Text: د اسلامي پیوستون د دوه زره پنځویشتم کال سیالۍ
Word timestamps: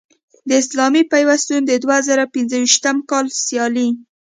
د 0.47 0.49
اسلامي 0.61 1.03
پیوستون 1.11 1.61
د 1.65 1.71
دوه 1.83 1.97
زره 2.07 2.23
پنځویشتم 2.35 2.97
کال 3.09 3.25
سیالۍ 3.45 3.89